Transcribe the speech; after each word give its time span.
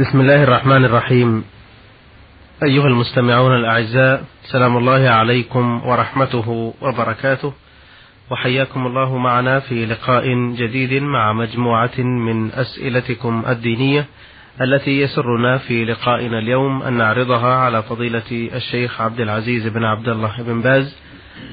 بسم 0.00 0.20
الله 0.20 0.42
الرحمن 0.42 0.84
الرحيم 0.84 1.44
أيها 2.62 2.86
المستمعون 2.86 3.54
الأعزاء 3.54 4.24
سلام 4.42 4.76
الله 4.76 5.08
عليكم 5.08 5.86
ورحمته 5.86 6.74
وبركاته 6.80 7.52
وحياكم 8.30 8.86
الله 8.86 9.16
معنا 9.16 9.60
في 9.60 9.86
لقاء 9.86 10.28
جديد 10.54 11.02
مع 11.02 11.32
مجموعة 11.32 11.98
من 11.98 12.50
أسئلتكم 12.52 13.44
الدينية 13.48 14.06
التي 14.60 15.00
يسرنا 15.00 15.58
في 15.58 15.84
لقائنا 15.84 16.38
اليوم 16.38 16.82
أن 16.82 16.92
نعرضها 16.92 17.54
على 17.54 17.82
فضيلة 17.82 18.48
الشيخ 18.54 19.00
عبد 19.00 19.20
العزيز 19.20 19.66
بن 19.66 19.84
عبد 19.84 20.08
الله 20.08 20.42
بن 20.42 20.60
باز 20.62 20.96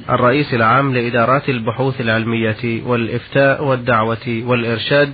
الرئيس 0.10 0.54
العام 0.54 0.94
لإدارات 0.94 1.50
البحوث 1.50 2.02
العلمية 2.02 2.84
والإفتاء 2.86 3.64
والدعوة 3.64 4.44
والإرشاد 4.46 5.14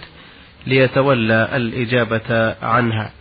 ليتولى 0.68 1.50
الإجابة 1.56 2.56
عنها 2.62 3.12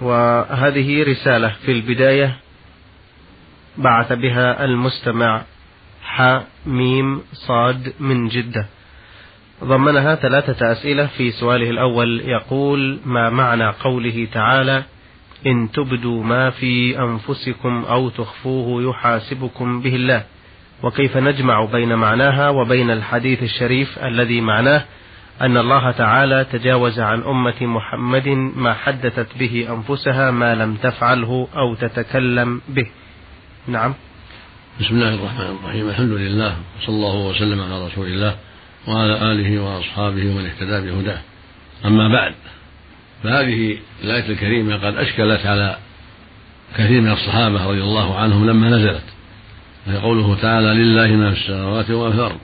وهذه 0.00 1.02
رسالة 1.02 1.48
في 1.48 1.72
البداية 1.72 2.36
بعث 3.78 4.12
بها 4.12 4.64
المستمع 4.64 5.42
ح 6.02 6.40
ميم 6.66 7.20
صاد 7.32 7.92
من 8.00 8.28
جدة. 8.28 8.66
ضمنها 9.64 10.14
ثلاثة 10.14 10.72
أسئلة 10.72 11.06
في 11.06 11.30
سؤاله 11.30 11.70
الأول 11.70 12.20
يقول 12.20 12.98
ما 13.04 13.30
معنى 13.30 13.68
قوله 13.68 14.28
تعالى 14.32 14.82
إن 15.46 15.70
تبدوا 15.72 16.24
ما 16.24 16.50
في 16.50 16.98
أنفسكم 16.98 17.84
أو 17.84 18.08
تخفوه 18.08 18.90
يحاسبكم 18.90 19.80
به 19.80 19.94
الله 19.94 20.24
وكيف 20.82 21.16
نجمع 21.16 21.64
بين 21.64 21.94
معناها 21.94 22.48
وبين 22.48 22.90
الحديث 22.90 23.42
الشريف 23.42 23.98
الذي 23.98 24.40
معناه 24.40 24.84
أن 25.40 25.56
الله 25.56 25.90
تعالى 25.90 26.46
تجاوز 26.52 27.00
عن 27.00 27.22
أمة 27.22 27.62
محمد 27.62 28.28
ما 28.56 28.74
حدثت 28.74 29.38
به 29.38 29.68
أنفسها 29.70 30.30
ما 30.30 30.54
لم 30.54 30.74
تفعله 30.74 31.48
أو 31.56 31.74
تتكلم 31.74 32.60
به. 32.68 32.86
نعم. 33.68 33.94
بسم 34.80 34.94
الله 34.94 35.14
الرحمن 35.14 35.56
الرحيم. 35.62 35.88
الحمد 35.88 36.10
لله 36.10 36.56
وصلى 36.78 36.94
الله 36.96 37.28
وسلم 37.28 37.60
على 37.60 37.86
رسول 37.86 38.06
الله 38.06 38.36
وعلى 38.88 39.32
آله 39.32 39.62
وأصحابه 39.62 40.30
ومن 40.30 40.46
اهتدى 40.46 40.90
بهداه. 40.90 41.20
أما 41.84 42.08
بعد 42.08 42.34
فهذه 43.22 43.78
الآية 44.04 44.28
الكريمة 44.28 44.76
قد 44.76 44.96
أشكلت 44.96 45.46
على 45.46 45.76
كثير 46.76 47.00
من 47.00 47.12
الصحابة 47.12 47.66
رضي 47.66 47.80
الله 47.80 48.18
عنهم 48.18 48.46
لما 48.46 48.68
نزلت 48.68 49.04
وهي 49.86 49.96
قوله 49.96 50.36
تعالى 50.42 50.74
لله 50.74 51.16
ما 51.16 51.30
في 51.30 51.40
السماوات 51.40 51.90
وما 51.90 52.10
في 52.10 52.16
الأرض 52.16 52.38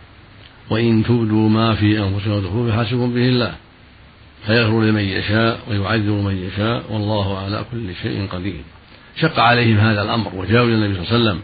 وإن 0.70 1.04
تبدوا 1.04 1.48
ما 1.48 1.74
في 1.74 1.98
أنفسكم 1.98 2.30
وتخفوه 2.30 2.68
يحاسبكم 2.68 3.14
به 3.14 3.28
الله 3.28 3.54
فيغفر 4.46 4.82
لمن 4.82 5.04
يشاء 5.04 5.60
ويعذب 5.68 6.10
من 6.10 6.36
يشاء 6.36 6.84
والله 6.92 7.38
على 7.38 7.64
كل 7.72 7.94
شيء 8.02 8.28
قدير. 8.32 8.60
شق 9.16 9.41
عليهم 9.41 9.78
هذا 9.78 10.02
الأمر 10.02 10.34
وجاءوا 10.34 10.66
إلى 10.66 10.74
النبي 10.74 10.94
صلى 10.94 11.02
الله 11.02 11.12
عليه 11.12 11.30
وسلم 11.30 11.42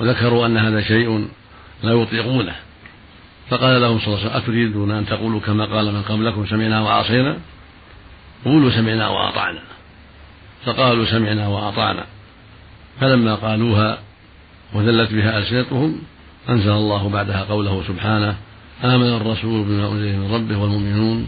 وذكروا 0.00 0.46
أن 0.46 0.56
هذا 0.56 0.80
شيء 0.80 1.28
لا 1.82 1.92
يطيقونه. 1.92 2.54
فقال 3.50 3.80
لهم 3.80 3.98
صلى 3.98 4.06
الله 4.06 4.18
عليه 4.18 4.30
وسلم 4.30 4.42
أتريدون 4.42 4.90
أن 4.90 5.06
تقولوا 5.06 5.40
كما 5.40 5.64
قال 5.64 5.92
من 5.92 6.02
قبلكم 6.02 6.46
سمعنا 6.46 6.80
وعصينا 6.80 7.38
قولوا 8.44 8.70
سمعنا 8.70 9.08
وأطعنا. 9.08 9.62
فقالوا 10.64 11.04
سمعنا 11.04 11.48
وأطعنا. 11.48 12.04
فلما 13.00 13.34
قالوها 13.34 13.98
وذلت 14.74 15.12
بها 15.12 15.38
ألسنتهم 15.38 16.02
أنزل 16.48 16.72
الله 16.72 17.08
بعدها 17.08 17.44
قوله 17.44 17.82
سبحانه 17.88 18.36
آمن 18.84 19.16
الرسول 19.16 19.64
بما 19.64 19.92
أنزل 19.92 20.16
من 20.16 20.34
ربه 20.34 20.56
والمؤمنون. 20.58 21.26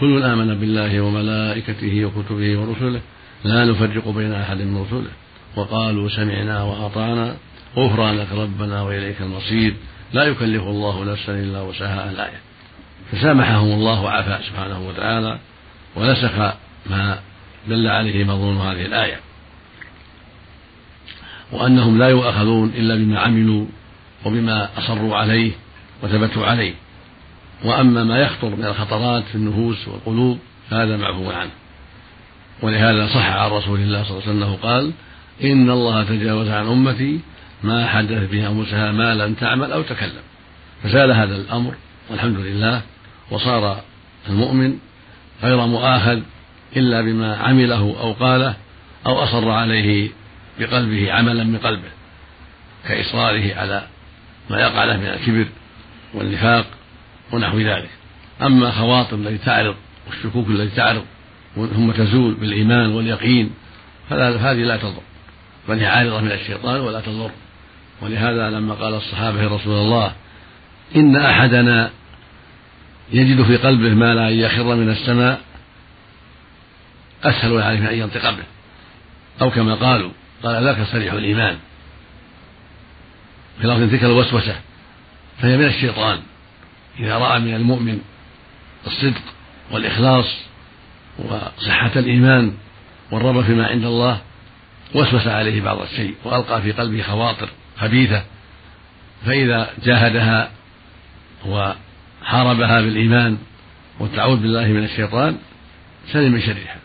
كل 0.00 0.22
آمن 0.22 0.54
بالله 0.54 1.00
وملائكته 1.00 2.04
وكتبه 2.04 2.58
ورسله. 2.58 3.00
لا 3.44 3.64
نفرق 3.64 4.08
بين 4.08 4.32
أحد 4.32 4.56
من 4.56 4.82
رسله. 4.82 5.10
وقالوا 5.56 6.08
سمعنا 6.08 6.62
وأطعنا. 6.62 7.36
غفرانك 7.76 8.26
ربنا 8.32 8.82
وإليك 8.82 9.20
المصير. 9.20 9.74
لا 10.12 10.24
يكلف 10.24 10.62
الله 10.62 11.04
نفسا 11.04 11.32
إلا 11.32 11.60
وسعها 11.60 12.10
الآية. 12.10 12.40
فسامحهم 13.12 13.72
الله 13.72 14.02
وعفى 14.02 14.38
سبحانه 14.48 14.88
وتعالى. 14.88 15.38
ونسخ 15.96 16.38
ما 16.90 17.18
دل 17.68 17.86
عليه 17.86 18.24
مضمون 18.24 18.56
هذه 18.56 18.86
الآية. 18.86 19.20
وأنهم 21.52 21.98
لا 21.98 22.08
يؤاخذون 22.08 22.68
إلا 22.68 22.94
بما 22.94 23.18
عملوا 23.18 23.66
وبما 24.24 24.68
أصروا 24.78 25.16
عليه 25.16 25.52
وثبتوا 26.02 26.46
عليه. 26.46 26.74
وأما 27.64 28.04
ما 28.04 28.18
يخطر 28.18 28.48
من 28.48 28.64
الخطرات 28.64 29.24
في 29.24 29.34
النفوس 29.34 29.88
والقلوب 29.88 30.38
فهذا 30.70 30.96
معفو 30.96 31.30
عنه. 31.30 31.50
ولهذا 32.62 33.06
صح 33.06 33.26
عن 33.26 33.50
رسول 33.50 33.80
الله 33.80 34.04
صلى 34.04 34.10
الله 34.10 34.28
عليه 34.28 34.38
وسلم 34.38 34.54
قال 34.62 34.92
إن 35.44 35.70
الله 35.70 36.04
تجاوز 36.04 36.48
عن 36.48 36.66
أمتي 36.66 37.20
ما 37.62 37.86
حدث 37.86 38.30
به 38.30 38.48
انفسها 38.48 38.92
ما 38.92 39.14
لم 39.14 39.34
تعمل 39.34 39.72
أو 39.72 39.82
تكلم. 39.82 40.22
فزال 40.82 41.12
هذا 41.12 41.36
الأمر 41.36 41.74
والحمد 42.10 42.38
لله 42.38 42.82
وصار 43.30 43.82
المؤمن 44.28 44.78
غير 45.42 45.66
مؤاخذ 45.66 46.20
إلا 46.76 47.02
بما 47.02 47.36
عمله 47.36 47.96
أو 48.00 48.12
قاله 48.12 48.54
أو 49.06 49.24
أصر 49.24 49.50
عليه 49.50 50.10
بقلبه 50.60 51.12
عملا 51.12 51.44
من 51.44 51.58
قلبه 51.58 51.88
كإصراره 52.88 53.54
على 53.54 53.82
ما 54.50 54.60
يقع 54.60 54.84
له 54.84 54.96
من 54.96 55.06
الكبر 55.06 55.46
والنفاق 56.14 56.66
ونحو 57.32 57.58
ذلك. 57.58 57.90
أما 58.42 58.70
خواطر 58.70 59.16
التي 59.16 59.38
تعرض 59.44 59.74
والشكوك 60.06 60.48
التي 60.48 60.76
تعرض 60.76 61.04
ثم 61.54 61.90
تزول 61.90 62.34
بالإيمان 62.34 62.90
واليقين 62.90 63.50
فهذه 64.10 64.62
لا 64.62 64.76
تضر. 64.76 65.02
بل 65.68 65.78
هي 65.78 65.86
عارضة 65.86 66.20
من 66.20 66.32
الشيطان 66.32 66.80
ولا 66.80 67.00
تضر. 67.00 67.30
ولهذا 68.02 68.50
لما 68.50 68.74
قال 68.74 68.94
الصحابة 68.94 69.42
يا 69.42 69.48
رسول 69.48 69.74
الله 69.74 70.12
إن 70.96 71.16
أحدنا 71.16 71.90
يجد 73.12 73.42
في 73.42 73.56
قلبه 73.56 73.94
ما 73.94 74.14
لا 74.14 74.28
يخر 74.28 74.74
من 74.74 74.90
السماء 74.90 75.40
أسهل 77.24 77.62
عليه 77.62 77.80
من 77.80 77.86
أن 77.86 77.98
ينطق 77.98 78.30
به. 78.30 78.44
أو 79.40 79.50
كما 79.50 79.74
قالوا 79.74 80.10
قال 80.42 80.64
ذاك 80.64 80.86
صريح 80.92 81.12
الإيمان. 81.12 81.58
في 83.60 83.66
لفظ 83.66 83.90
تلك 83.90 84.04
الوسوسة 84.04 84.56
فهي 85.38 85.56
من 85.56 85.64
الشيطان. 85.66 86.18
إذا 87.00 87.18
رأى 87.18 87.38
من 87.38 87.54
المؤمن 87.54 88.00
الصدق 88.86 89.22
والإخلاص 89.70 90.26
وصحة 91.18 91.90
الإيمان 91.96 92.52
والرغبة 93.10 93.42
فيما 93.42 93.66
عند 93.66 93.84
الله 93.84 94.20
وسوس 94.94 95.26
عليه 95.26 95.60
بعض 95.60 95.82
الشيء 95.82 96.14
وألقى 96.24 96.62
في 96.62 96.72
قلبه 96.72 97.02
خواطر 97.02 97.48
خبيثة 97.78 98.22
فإذا 99.26 99.70
جاهدها 99.84 100.50
وحاربها 101.46 102.80
بالإيمان 102.80 103.38
والتعوذ 104.00 104.36
بالله 104.36 104.66
من 104.66 104.84
الشيطان 104.84 105.38
سلم 106.12 106.32
من 106.32 106.40
شرها 106.40 106.76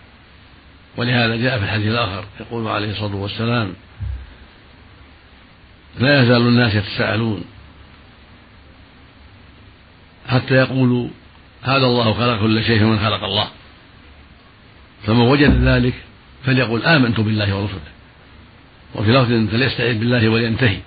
ولهذا 0.97 1.35
جاء 1.35 1.57
في 1.57 1.63
الحديث 1.63 1.87
الآخر 1.87 2.25
يقول 2.39 2.67
عليه 2.67 2.91
الصلاة 2.91 3.15
والسلام 3.15 3.73
لا 5.99 6.23
يزال 6.23 6.41
الناس 6.41 6.75
يتساءلون 6.75 7.43
حتى 10.27 10.53
يقولوا 10.53 11.07
هذا 11.63 11.85
الله 11.85 12.13
خلق 12.13 12.41
كل 12.41 12.63
شيء 12.63 12.83
من 12.83 12.99
خلق 12.99 13.23
الله. 13.23 13.47
فمن 15.03 15.21
وجد 15.21 15.63
ذلك 15.63 15.93
فليقل 16.45 16.83
آمنت 16.83 17.19
بالله 17.19 17.55
ورسله. 17.55 17.79
وفي 18.95 19.11
لفظ 19.11 19.51
فليستعذ 19.51 19.99
بالله 19.99 20.29
ولينتهي. 20.29 20.79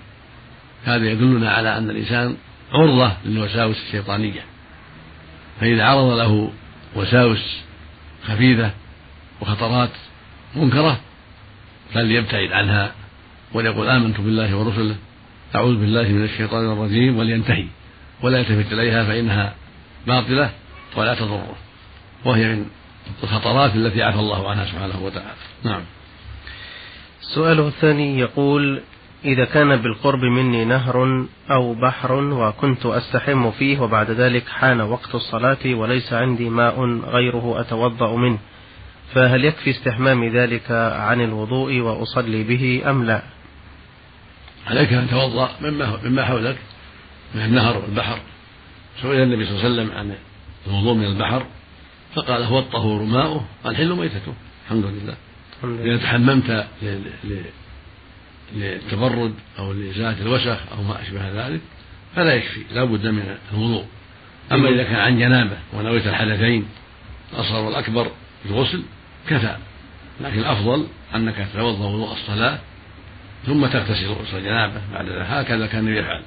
هذا 0.85 1.11
يدلنا 1.11 1.51
على 1.51 1.79
أن 1.79 1.91
الإنسان 1.91 2.37
عرضة 2.73 3.13
للوساوس 3.25 3.77
الشيطانية. 3.87 4.45
فإذا 5.61 5.85
عرض 5.85 6.19
له 6.19 6.53
وساوس 6.97 7.57
خفيفة 8.25 8.71
وخطرات 9.41 9.91
منكرة 10.57 11.01
فليبتعد 11.95 12.53
عنها 12.53 12.93
وليقول 13.57 13.89
آمنت 13.89 14.21
بالله 14.21 14.57
ورسله 14.57 14.97
أعوذ 15.55 15.77
بالله 15.77 16.09
من 16.09 16.25
الشيطان 16.25 16.73
الرجيم 16.73 17.19
ولينتهي. 17.19 17.67
ولا 18.23 18.39
يلتفت 18.39 18.73
إليها 18.73 19.05
فإنها 19.05 19.55
باطلة 20.07 20.51
ولا 20.97 21.15
تضره. 21.15 21.57
وهي 22.25 22.49
من 22.49 22.67
الخطرات 23.23 23.75
التي 23.75 24.03
عفى 24.03 24.19
الله 24.19 24.51
عنها 24.51 24.65
سبحانه 24.65 25.05
وتعالى. 25.05 25.35
نعم. 25.65 25.81
السؤال 27.23 27.61
الثاني 27.61 28.19
يقول 28.19 28.81
إذا 29.25 29.45
كان 29.45 29.77
بالقرب 29.77 30.21
مني 30.21 30.65
نهر 30.65 31.27
أو 31.51 31.75
بحر 31.75 32.13
وكنت 32.13 32.87
أستحم 32.87 33.51
فيه 33.51 33.81
وبعد 33.81 34.11
ذلك 34.11 34.49
حان 34.49 34.81
وقت 34.81 35.15
الصلاة 35.15 35.65
وليس 35.67 36.13
عندي 36.13 36.49
ماء 36.49 36.85
غيره 37.01 37.61
أتوضأ 37.61 38.17
منه 38.17 38.39
فهل 39.15 39.45
يكفي 39.45 39.71
استحمام 39.71 40.25
ذلك 40.25 40.71
عن 40.71 41.21
الوضوء 41.21 41.81
وأصلي 41.81 42.43
به 42.43 42.83
أم 42.91 43.05
لا؟ 43.05 43.23
عليك 44.67 44.93
أن 44.93 45.09
تتوضأ 45.09 45.51
مما, 45.61 46.01
مما 46.05 46.25
حولك 46.25 46.57
من 47.35 47.45
النهر 47.45 47.79
والبحر. 47.79 48.19
سئل 49.03 49.23
النبي 49.23 49.47
صلى 49.47 49.55
الله 49.55 49.65
عليه 49.65 49.75
وسلم 49.75 49.99
عن 49.99 50.15
الوضوء 50.67 50.95
من 50.95 51.05
البحر 51.05 51.47
فقال 52.15 52.43
هو 52.43 52.59
الطهور 52.59 53.03
ماؤه 53.03 53.45
الحل 53.67 53.93
ميتته. 53.93 54.35
الحمد 54.65 54.85
لله. 54.85 55.17
إذا 55.65 55.97
تحممت 55.97 56.67
للتبرد 58.55 59.35
أو 59.59 59.73
لإزالة 59.73 60.23
الوسخ 60.23 60.59
أو 60.73 60.83
ما 60.83 61.03
أشبه 61.03 61.49
ذلك 61.49 61.61
فلا 62.17 62.35
يكفي 62.35 62.61
لا 62.75 62.85
بد 62.85 63.07
من 63.07 63.37
الوضوء. 63.53 63.85
أما 64.53 64.69
إذا 64.69 64.83
كان 64.83 64.97
عن 64.97 65.19
جنابة 65.19 65.59
ونويت 65.73 66.07
الحدثين 66.07 66.69
الأصغر 67.33 67.65
والأكبر 67.65 68.11
الغسل 68.47 68.83
كفى. 69.29 69.57
لكن 70.21 70.39
الأفضل 70.39 70.87
أنك 71.15 71.47
تتوضأ 71.53 71.87
وضوء 71.87 72.13
الصلاة 72.13 72.59
ثم 73.47 73.67
تغتسل 73.67 74.07
غسل 74.07 74.37
الجنابة 74.37 74.81
بعد 74.93 75.09
ذلك. 75.09 75.27
هكذا 75.29 75.67
كان 75.67 75.81
النبي 75.81 75.99
يفعل. 75.99 76.23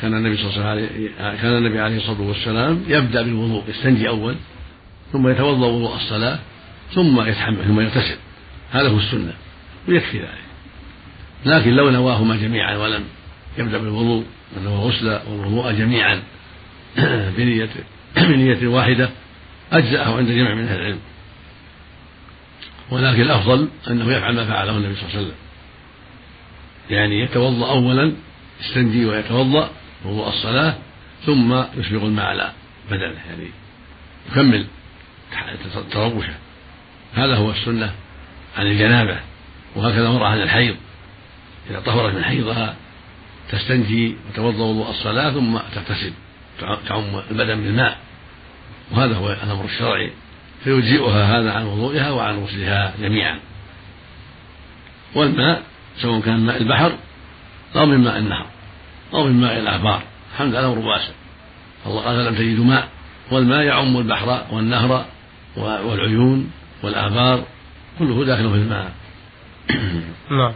كان 0.00 0.14
النبي 0.14 0.36
صلى 0.36 0.50
الله 0.50 0.64
عليه 0.64 0.88
كان 1.18 1.56
النبي 1.56 1.80
عليه 1.80 1.96
الصلاة 1.96 2.20
والسلام 2.20 2.84
يبدأ 2.88 3.22
بالوضوء 3.22 3.64
يستنجي 3.68 4.08
أول 4.08 4.36
ثم 5.12 5.28
يتوضأ 5.28 5.66
وضوء 5.66 5.96
الصلاة 5.96 6.38
ثم 6.94 7.20
يتحمل 7.20 7.64
ثم 7.64 7.80
يغتسل. 7.80 8.16
هذا 8.72 8.88
هو 8.88 8.98
السنة 8.98 9.32
ويكفي 9.88 10.18
ذلك. 10.18 10.42
لكن 11.46 11.70
لو 11.70 11.90
نواهما 11.90 12.36
جميعا 12.36 12.76
ولم 12.76 13.04
يبدأ 13.58 13.78
بالوضوء 13.78 14.24
ونوى 14.56 14.74
غسل 14.74 15.20
والوضوء 15.28 15.72
جميعا 15.72 16.22
بنية 17.36 17.68
بنية 18.16 18.68
واحدة 18.68 19.10
أجزأه 19.72 20.16
عند 20.16 20.28
جمع 20.28 20.54
من 20.54 20.68
أهل 20.68 20.80
العلم. 20.80 20.98
ولكن 22.90 23.22
الأفضل 23.22 23.68
أنه 23.90 24.12
يفعل 24.12 24.34
ما 24.34 24.46
فعله 24.46 24.76
النبي 24.76 24.94
صلى 24.94 25.02
الله 25.02 25.16
عليه 25.16 25.26
وسلم. 25.26 25.41
يعني 26.92 27.20
يتوضأ 27.20 27.70
أولا 27.70 28.12
يستنجي 28.60 29.04
ويتوضأ 29.06 29.70
وضوء 30.04 30.28
الصلاة 30.28 30.74
ثم 31.26 31.62
يسبغ 31.76 32.06
الماء 32.06 32.26
على 32.26 32.52
بدنه 32.90 33.20
يعني 33.28 33.50
يكمل 34.30 34.66
تروشه 35.92 36.34
هذا 37.14 37.36
هو 37.36 37.50
السنة 37.50 37.92
عن 38.56 38.66
الجنابة 38.66 39.20
وهكذا 39.76 40.10
مرة 40.10 40.26
عن 40.26 40.42
الحيض. 40.42 40.76
إذا 41.70 41.80
طهرت 41.80 42.14
من 42.14 42.24
حيضها 42.24 42.76
تستنجي 43.50 44.16
وتوضأ 44.28 44.64
وضوء 44.64 44.90
الصلاة 44.90 45.30
ثم 45.30 45.58
تغتسل 45.74 46.12
تعم 46.88 47.22
البدن 47.30 47.62
بالماء. 47.62 47.98
وهذا 48.90 49.14
هو 49.14 49.32
الأمر 49.32 49.64
الشرعي. 49.64 50.10
فيجزئها 50.64 51.38
هذا 51.38 51.52
عن 51.52 51.66
وضوئها 51.66 52.10
وعن 52.10 52.38
غسلها 52.38 52.94
جميعا. 53.00 53.40
والماء 55.14 55.62
سواء 55.96 56.20
كان 56.20 56.40
ماء 56.40 56.62
البحر 56.62 56.92
أو 57.76 57.86
من 57.86 57.98
ماء 57.98 58.18
النهر 58.18 58.46
أو 59.14 59.24
من 59.24 59.40
ماء 59.40 59.58
الآبار. 59.58 60.02
الحمد 60.32 60.50
لله 60.54 60.72
أمر 60.72 60.78
واسع 60.78 61.12
الله 61.86 62.00
قال 62.00 62.24
لم 62.24 62.34
تجدوا 62.34 62.64
ماء؟ 62.64 62.88
والماء 63.30 63.62
يعم 63.62 63.96
البحر 63.96 64.42
والنهر 64.52 65.04
والعيون 65.56 66.50
والآبار. 66.82 67.44
كله 67.98 68.24
داخل 68.24 68.50
في 68.50 68.56
الماء. 68.56 68.92
نعم. 70.38 70.52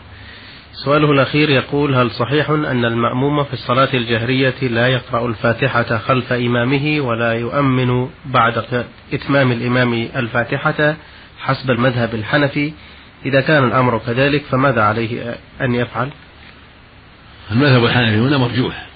سؤاله 0.84 1.10
الأخير 1.10 1.50
يقول 1.50 1.94
هل 1.94 2.10
صحيح 2.10 2.50
أن 2.50 2.84
المأموم 2.84 3.44
في 3.44 3.52
الصلاة 3.52 3.88
الجهرية 3.94 4.54
لا 4.62 4.88
يقرأ 4.88 5.28
الفاتحة 5.28 5.98
خلف 5.98 6.32
إمامه 6.32 7.00
ولا 7.00 7.32
يؤمن 7.32 8.08
بعد 8.26 8.84
إتمام 9.12 9.52
الإمام 9.52 10.08
الفاتحة 10.16 10.96
حسب 11.38 11.70
المذهب 11.70 12.14
الحنفي 12.14 12.72
إذا 13.26 13.40
كان 13.40 13.64
الأمر 13.64 13.98
كذلك 13.98 14.44
فماذا 14.50 14.82
عليه 14.82 15.36
أن 15.60 15.74
يفعل؟ 15.74 16.10
المذهب 17.50 17.84
الحنفي 17.84 18.18
هنا 18.18 18.38
مرجوح. 18.38 18.86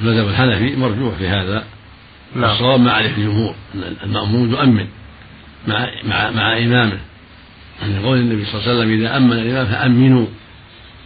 المذهب 0.00 0.28
الحنفي 0.28 0.76
مرجوح 0.76 1.14
في 1.14 1.28
هذا. 1.28 1.64
نعم. 2.34 2.50
الصواب 2.50 2.80
ما 2.80 2.92
عليه 2.92 3.10
الجمهور. 3.10 3.54
أن 3.74 3.96
المأموم 4.04 4.50
يؤمن 4.50 4.86
مع 5.68 5.88
مع 6.04 6.30
مع 6.30 6.58
إمامه. 6.58 6.98
من 7.82 8.02
قول 8.04 8.18
النبي 8.18 8.44
صلى 8.44 8.60
الله 8.60 8.70
عليه 8.70 8.78
وسلم 8.78 9.00
إذا 9.00 9.16
أمن 9.16 9.32
الإمام 9.32 9.66
فأمنوا. 9.66 10.26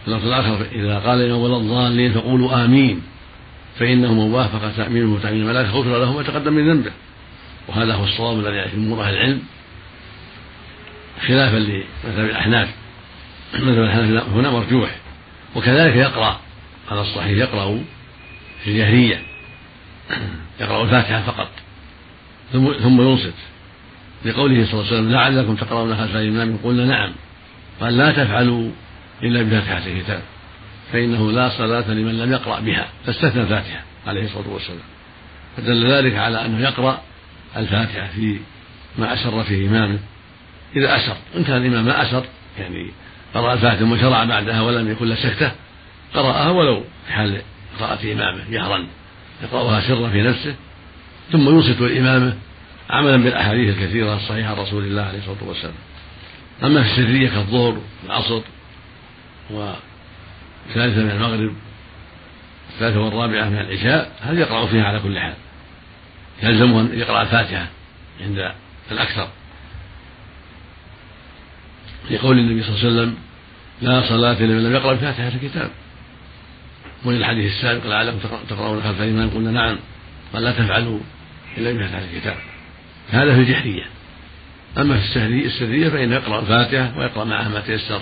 في 0.01 0.07
اللفظ 0.07 0.27
الآخر 0.27 0.65
إذا 0.71 0.99
قال 0.99 1.21
الإمام 1.21 1.41
ولا 1.41 1.57
الضالين 1.57 2.13
فقولوا 2.13 2.65
آمين. 2.65 3.01
فإنه 3.79 4.13
من 4.13 4.33
وافق 4.33 4.75
تأمينه 4.77 5.13
وتأمين 5.13 5.41
الملائكة 5.41 5.69
غفر 5.69 5.99
له 5.99 6.13
ما 6.13 6.23
تقدم 6.23 6.53
من 6.53 6.69
ذنبه. 6.69 6.91
وهذا 7.67 7.93
هو 7.93 8.03
الصواب 8.03 8.39
الذي 8.39 8.59
عليه 8.59 8.71
جمهور 8.75 9.03
أهل 9.03 9.13
العلم. 9.13 9.41
خلافا 11.27 11.57
لمذهب 11.57 12.25
الأحناف. 12.25 12.69
مذهب 13.53 13.83
الحنفي 13.83 14.21
هنا 14.33 14.49
مرجوح 14.49 14.95
وكذلك 15.55 15.95
يقرأ 15.95 16.39
على 16.91 17.01
الصحيح 17.01 17.37
يقرأ 17.37 17.83
في 18.63 18.69
الجهرية 18.69 19.21
يقرأ 20.59 20.83
الفاتحة 20.83 21.21
فقط 21.21 21.49
ثم 22.53 23.01
ينصت 23.01 23.33
لقوله 24.25 24.65
صلى 24.65 24.73
الله 24.73 24.85
عليه 24.85 24.97
وسلم 24.97 25.11
لعلكم 25.11 25.55
تقرؤون 25.55 25.95
خلف 25.95 26.15
الإمام 26.15 26.57
قلنا 26.63 26.85
نعم. 26.85 27.11
قال 27.81 27.97
لا 27.97 28.11
تفعلوا 28.11 28.71
إلا 29.23 29.41
بفاتحة 29.41 29.87
الكتاب 29.87 30.21
فإنه 30.93 31.31
لا 31.31 31.49
صلاة 31.49 31.91
لمن 31.91 32.19
لم 32.19 32.31
يقرأ 32.31 32.59
بها. 32.59 32.87
فاستثنى 33.05 33.41
الفاتحة 33.41 33.83
عليه 34.07 34.23
الصلاة 34.23 34.49
والسلام. 34.49 34.79
فدل 35.57 35.91
ذلك 35.91 36.15
على 36.15 36.45
أنه 36.45 36.59
يقرأ 36.59 37.01
الفاتحة 37.57 38.07
في 38.07 38.39
ما 38.97 39.13
أسر 39.13 39.43
فيه 39.43 39.67
إمامه. 39.67 39.99
إذا 40.75 40.95
أسر. 40.95 41.15
إن 41.37 41.43
كان 41.43 41.57
الإمام 41.57 41.85
ما 41.85 42.01
أسر. 42.01 42.25
يعني 42.59 42.91
قرأ 43.33 43.53
الفاتحة 43.53 43.91
وشرع 43.91 44.23
بعدها 44.23 44.61
ولم 44.61 44.91
يكن 44.91 45.07
له 45.07 45.15
سكتة 45.15 45.51
قرأها 46.13 46.49
ولو 46.49 46.83
في 47.07 47.13
حال 47.13 47.41
قراءة 47.79 48.13
إمامه 48.13 48.51
جهرا. 48.51 48.87
يقرأها 49.43 49.81
سرا 49.81 50.09
في 50.09 50.21
نفسه. 50.21 50.55
ثم 51.31 51.49
ينصت 51.49 51.81
إمامه 51.81 52.33
عملا 52.89 53.17
بالأحاديث 53.17 53.77
الكثيرة 53.77 54.15
الصحيحة 54.15 54.49
عن 54.49 54.57
رسول 54.57 54.83
الله 54.83 55.01
عليه 55.01 55.19
الصلاة 55.19 55.43
والسلام. 55.47 55.73
أما 56.63 56.83
في 56.83 56.89
السرية 56.89 57.29
كالظهر 57.29 57.77
والعصر 58.03 58.41
والثالثة 59.49 61.03
من 61.03 61.11
المغرب 61.11 61.53
الثالثة 62.73 62.99
والرابعة 62.99 63.49
من 63.49 63.57
العشاء 63.57 64.11
هذه 64.21 64.39
يقرأ 64.39 64.65
فيها 64.65 64.83
على 64.83 64.99
كل 64.99 65.19
حال. 65.19 65.33
يلزمه 66.43 66.81
أن 66.81 66.99
يقرأ 66.99 67.21
الفاتحة 67.21 67.67
عند 68.21 68.51
الأكثر. 68.91 69.27
في 72.11 72.17
قول 72.17 72.39
النبي 72.39 72.63
صلى 72.63 72.75
الله 72.75 72.79
عليه 72.79 73.01
وسلم 73.01 73.15
لا 73.81 74.09
صلاة 74.09 74.41
لمن 74.41 74.63
لم 74.63 74.73
يقرأ 74.75 74.93
بفاتحة 74.93 75.27
الكتاب. 75.27 75.71
وفي 77.05 77.17
الحديث 77.17 77.51
السابق 77.51 77.87
لعلكم 77.87 78.19
تقرؤون 78.49 78.83
خلف 78.83 79.01
الإمام 79.01 79.29
قلنا 79.29 79.51
نعم 79.51 79.77
قال 80.33 80.43
لا 80.43 80.51
تفعلوا 80.51 80.99
إلا 81.57 81.71
بفاتحة 81.71 82.03
الكتاب. 82.13 82.35
هذا 83.09 83.33
في 83.35 83.39
الجحرية 83.39 83.83
أما 84.77 84.97
في 84.97 85.25
السرية 85.45 85.89
فإنه 85.89 86.15
يقرأ 86.15 86.39
الفاتحة 86.39 86.97
ويقرأ 86.97 87.23
معها 87.23 87.49
ما 87.49 87.59
تيسر. 87.59 88.01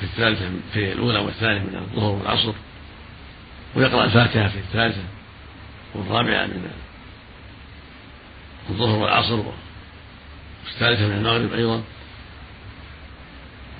في 0.00 0.06
الثالثة 0.06 0.50
في 0.72 0.92
الأولى 0.92 1.18
والثانية 1.18 1.60
من 1.60 1.76
الظهر 1.76 2.12
والعصر. 2.12 2.52
ويقرأ 3.74 4.04
الفاتحة 4.04 4.48
في 4.48 4.58
الثالثة 4.58 5.02
والرابعة 5.94 6.46
من 6.46 6.70
الظهر 8.70 8.98
والعصر. 8.98 9.42
والثالثة 10.66 11.06
من 11.06 11.16
المغرب 11.16 11.52
أيضا. 11.52 11.82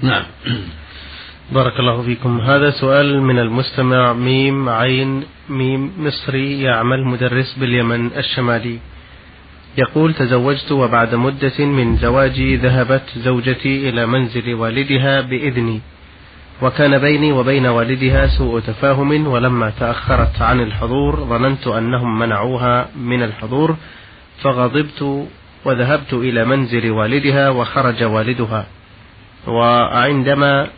نعم. 0.03 0.25
بارك 1.53 1.81
الله 1.81 2.03
فيكم. 2.03 2.41
هذا 2.41 2.71
سؤال 2.71 3.23
من 3.23 3.39
المستمع 3.39 4.13
ميم 4.13 4.69
عين 4.69 5.25
ميم 5.49 5.93
مصري 5.99 6.63
يعمل 6.63 7.05
مدرس 7.05 7.59
باليمن 7.59 8.11
الشمالي. 8.17 8.79
يقول 9.79 10.15
تزوجت 10.15 10.73
وبعد 10.73 11.15
مدة 11.15 11.65
من 11.65 11.97
زواجي 11.97 12.57
ذهبت 12.57 13.03
زوجتي 13.17 13.89
إلى 13.89 14.07
منزل 14.07 14.55
والدها 14.55 15.21
بإذني. 15.21 15.81
وكان 16.63 16.99
بيني 16.99 17.33
وبين 17.33 17.67
والدها 17.67 18.27
سوء 18.27 18.61
تفاهم 18.61 19.27
ولما 19.27 19.71
تأخرت 19.71 20.43
عن 20.43 20.61
الحضور 20.61 21.17
ظننت 21.17 21.67
أنهم 21.67 22.19
منعوها 22.19 22.89
من 22.97 23.23
الحضور 23.23 23.77
فغضبت 24.43 25.29
وذهبت 25.65 26.13
إلى 26.13 26.45
منزل 26.45 26.91
والدها 26.91 27.51
وخرج 27.51 28.05
والدها. 28.05 28.67
وعندما 29.47 30.69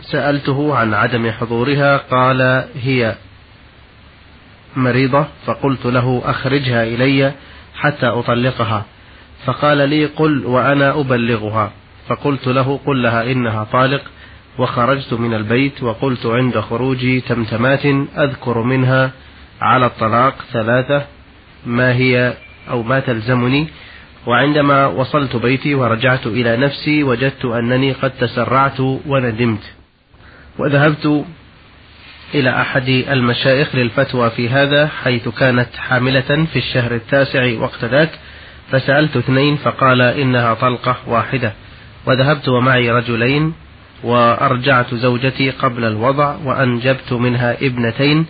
سألته 0.00 0.76
عن 0.76 0.94
عدم 0.94 1.30
حضورها 1.30 1.96
قال 1.96 2.64
هي 2.82 3.16
مريضة 4.76 5.26
فقلت 5.46 5.86
له 5.86 6.22
أخرجها 6.24 6.84
إلي 6.84 7.32
حتى 7.74 8.06
أطلقها. 8.06 8.84
فقال 9.44 9.88
لي 9.88 10.06
قل 10.06 10.46
وأنا 10.46 11.00
أبلغها. 11.00 11.72
فقلت 12.08 12.46
له 12.46 12.80
قل 12.86 13.02
لها 13.02 13.32
إنها 13.32 13.64
طالق. 13.64 14.02
وخرجت 14.58 15.12
من 15.12 15.34
البيت 15.34 15.82
وقلت 15.82 16.26
عند 16.26 16.60
خروجي 16.60 17.20
تمتمات 17.20 17.86
أذكر 18.18 18.62
منها 18.62 19.10
على 19.60 19.86
الطلاق 19.86 20.34
ثلاثة 20.52 21.06
ما 21.66 21.92
هي 21.94 22.34
أو 22.70 22.82
ما 22.82 23.00
تلزمني 23.00 23.68
وعندما 24.26 24.86
وصلت 24.86 25.36
بيتي 25.36 25.74
ورجعت 25.74 26.26
إلى 26.26 26.56
نفسي 26.56 27.02
وجدت 27.02 27.44
أنني 27.44 27.92
قد 27.92 28.10
تسرعت 28.10 28.80
وندمت 28.80 29.72
وذهبت 30.58 31.24
إلى 32.34 32.60
أحد 32.60 32.88
المشايخ 32.88 33.74
للفتوى 33.74 34.30
في 34.30 34.48
هذا 34.48 34.86
حيث 34.86 35.28
كانت 35.28 35.76
حاملة 35.76 36.46
في 36.52 36.58
الشهر 36.58 36.94
التاسع 36.94 37.58
وقت 37.60 37.84
ذاك 37.84 38.10
فسألت 38.70 39.16
اثنين 39.16 39.56
فقال 39.56 40.02
إنها 40.02 40.54
طلقة 40.54 40.96
واحدة 41.06 41.52
وذهبت 42.06 42.48
ومعي 42.48 42.90
رجلين 42.90 43.54
وأرجعت 44.04 44.94
زوجتي 44.94 45.50
قبل 45.50 45.84
الوضع 45.84 46.36
وأنجبت 46.44 47.12
منها 47.12 47.56
ابنتين 47.62 48.26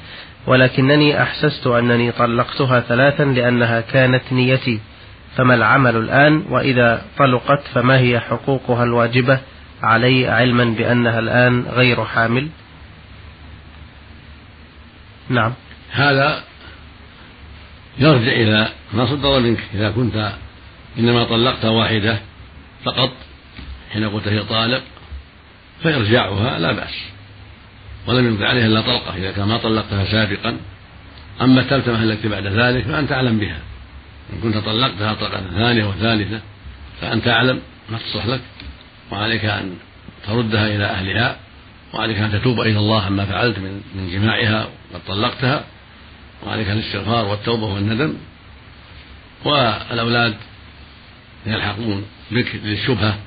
ولكنني 0.47 1.23
أحسست 1.23 1.67
أنني 1.67 2.13
طلقتها 2.13 2.81
ثلاثا 2.81 3.23
لأنها 3.23 3.81
كانت 3.81 4.23
نيتي. 4.33 4.81
فما 5.37 5.55
العمل 5.55 5.97
الآن؟ 5.97 6.45
وإذا 6.49 7.03
طلقت 7.19 7.63
فما 7.75 7.99
هي 7.99 8.21
حقوقها 8.21 8.85
الواجبة؟ 8.85 9.41
علي 9.83 10.29
علما 10.29 10.65
بأنها 10.65 11.19
الآن 11.19 11.63
غير 11.63 12.05
حامل. 12.05 12.49
نعم. 15.29 15.53
هذا 15.91 16.43
يرجع 17.99 18.33
إلى 18.33 18.69
ما 18.93 19.07
صدر 19.07 19.41
منك. 19.41 19.61
إذا 19.75 19.91
كنت 19.91 20.33
إنما 20.99 21.25
طلقت 21.25 21.65
واحدة 21.65 22.19
فقط 22.85 23.13
حين 23.93 24.09
قلت 24.09 24.29
هي 24.29 24.43
طالق 24.43 24.83
فإرجاعها 25.83 26.59
لا 26.59 26.73
بأس. 26.73 26.95
ولم 28.07 28.27
يمضي 28.27 28.45
عليها 28.45 28.67
إلا 28.67 28.81
طلقة. 28.81 29.17
إذا 29.17 29.33
كان 29.33 29.49
ما 29.49 29.57
طلقتها 29.57 30.05
سابقا 30.05 30.57
أما 31.41 31.61
التلتمة 31.61 32.03
التي 32.03 32.29
بعد 32.29 32.47
ذلك 32.47 32.85
فأنت 32.85 33.13
أعلم 33.13 33.39
بها. 33.39 33.59
إن 34.33 34.41
كنت 34.43 34.57
طلقتها 34.57 35.15
طلقة 35.15 35.43
ثانية 35.51 35.85
وثالثة 35.85 36.41
فأنت 37.01 37.29
أعلم 37.29 37.61
ما 37.91 37.99
تصلح 37.99 38.27
لك. 38.27 38.41
وعليك 39.13 39.45
أن 39.45 39.77
تردها 40.27 40.67
إلى 40.67 40.85
أهلها 40.85 41.37
وعليك 41.95 42.19
أن 42.19 42.33
تتوب 42.33 42.61
إلى 42.61 42.79
الله 42.79 43.03
عما 43.03 43.25
فعلت 43.25 43.59
من 43.59 43.81
من 43.95 44.11
جماعها 44.13 44.69
وقد 44.93 45.05
طلقتها 45.07 45.65
وعليك 46.47 46.71
الاستغفار 46.71 47.25
والتوبة 47.25 47.65
والندم. 47.67 48.15
والأولاد 49.45 50.37
يلحقون 51.47 52.05
بك 52.31 52.55
للشبهة 52.65 53.19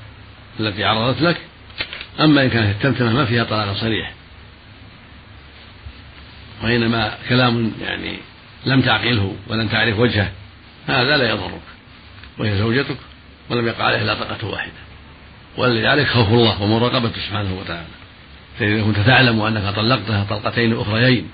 التي 0.60 0.84
عرضت 0.84 1.22
لك 1.22 1.36
أما 2.20 2.42
إن 2.42 2.50
كانت 2.50 2.76
التمتمة 2.76 3.12
ما 3.12 3.24
فيها 3.24 3.44
طلاق 3.44 3.76
صريح. 3.76 4.12
وإنما 6.62 7.14
كلام 7.28 7.72
يعني 7.82 8.16
لم 8.66 8.80
تعقله 8.80 9.36
ولم 9.48 9.68
تعرف 9.68 9.98
وجهه. 9.98 10.30
هذا 10.90 11.16
لا 11.16 11.30
يضرك. 11.30 11.60
وهي 12.38 12.58
زوجتك 12.58 12.96
ولم 13.50 13.66
يقع 13.66 13.84
عليها 13.84 14.02
إلا 14.02 14.14
طلقه 14.14 14.46
واحدة. 14.46 14.72
والذي 15.56 15.86
عليك 15.86 16.08
خوف 16.08 16.28
الله 16.28 16.62
ومراقبته 16.62 17.20
سبحانه 17.28 17.54
وتعالى. 17.54 17.86
فإذا 18.58 18.82
كنت 18.82 18.98
تعلم 18.98 19.40
أنك 19.40 19.74
طلقتها 19.74 20.24
طلقتين 20.24 20.80
أخريين 20.80 21.30